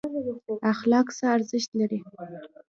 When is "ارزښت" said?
1.35-1.71